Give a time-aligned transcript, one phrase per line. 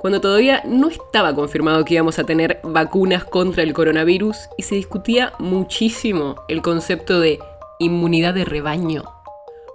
[0.00, 4.74] cuando todavía no estaba confirmado que íbamos a tener vacunas contra el coronavirus y se
[4.74, 7.38] discutía muchísimo el concepto de
[7.78, 9.04] inmunidad de rebaño.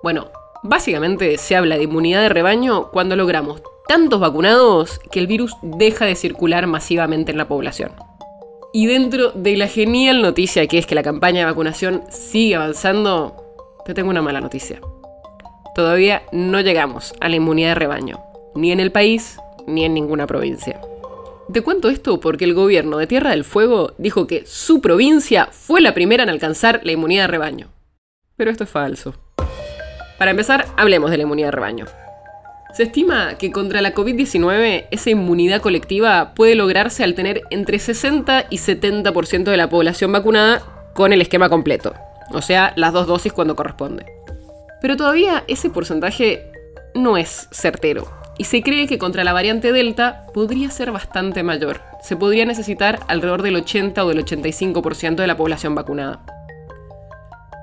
[0.02, 0.32] Bueno,
[0.64, 6.06] básicamente se habla de inmunidad de rebaño cuando logramos tantos vacunados que el virus deja
[6.06, 7.92] de circular masivamente en la población.
[8.74, 13.36] Y dentro de la genial noticia que es que la campaña de vacunación sigue avanzando,
[13.86, 14.82] te tengo una mala noticia.
[15.76, 18.20] Todavía no llegamos a la inmunidad de rebaño,
[18.55, 20.82] ni en el país ni en ninguna provincia.
[21.52, 25.80] Te cuento esto porque el gobierno de Tierra del Fuego dijo que su provincia fue
[25.80, 27.68] la primera en alcanzar la inmunidad de rebaño.
[28.36, 29.13] Pero esto es falso.
[30.18, 31.86] Para empezar, hablemos de la inmunidad de rebaño.
[32.74, 38.48] Se estima que contra la COVID-19 esa inmunidad colectiva puede lograrse al tener entre 60
[38.49, 40.62] y 70% de la población vacunada
[40.93, 41.93] con el esquema completo,
[42.32, 44.05] o sea, las dos dosis cuando corresponde.
[44.82, 46.52] Pero todavía ese porcentaje
[46.93, 51.82] no es certero, y se cree que contra la variante Delta podría ser bastante mayor.
[52.02, 56.24] Se podría necesitar alrededor del 80 o del 85% de la población vacunada.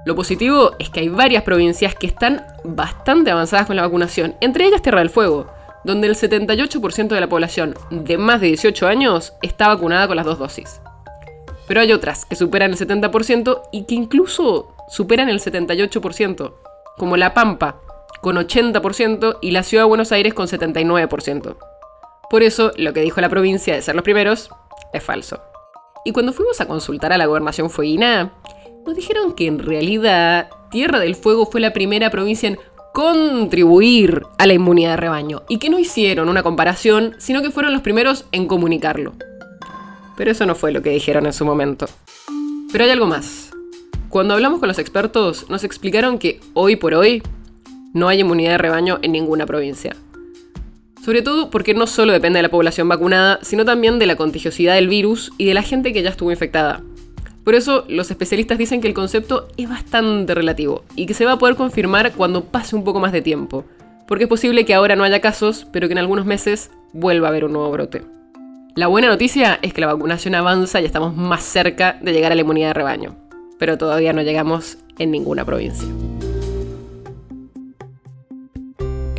[0.05, 4.67] Lo positivo es que hay varias provincias que están bastante avanzadas con la vacunación, entre
[4.67, 5.47] ellas Tierra del Fuego,
[5.84, 10.27] donde el 78% de la población de más de 18 años está vacunada con las
[10.27, 10.81] dos dosis.
[11.69, 16.55] Pero hay otras que superan el 70% y que incluso superan el 78%,
[16.98, 17.81] como La Pampa,
[18.23, 21.56] con 80% y la Ciudad de Buenos Aires con 79%.
[22.31, 24.48] Por eso, lo que dijo la provincia de ser los primeros
[24.95, 25.42] es falso.
[26.05, 28.33] Y cuando fuimos a consultar a la gobernación fueguina,
[28.86, 32.58] nos dijeron que en realidad Tierra del Fuego fue la primera provincia en
[32.95, 37.73] contribuir a la inmunidad de rebaño y que no hicieron una comparación, sino que fueron
[37.73, 39.14] los primeros en comunicarlo.
[40.17, 41.86] Pero eso no fue lo que dijeron en su momento.
[42.70, 43.51] Pero hay algo más.
[44.08, 47.23] Cuando hablamos con los expertos, nos explicaron que hoy por hoy
[47.92, 49.97] no hay inmunidad de rebaño en ninguna provincia.
[51.05, 54.75] Sobre todo porque no solo depende de la población vacunada, sino también de la contagiosidad
[54.75, 56.83] del virus y de la gente que ya estuvo infectada.
[57.45, 61.33] Por eso los especialistas dicen que el concepto es bastante relativo y que se va
[61.33, 63.64] a poder confirmar cuando pase un poco más de tiempo,
[64.07, 67.31] porque es posible que ahora no haya casos, pero que en algunos meses vuelva a
[67.31, 68.02] haber un nuevo brote.
[68.77, 72.36] La buena noticia es que la vacunación avanza y estamos más cerca de llegar a
[72.36, 73.17] la inmunidad de rebaño,
[73.58, 75.89] pero todavía no llegamos en ninguna provincia.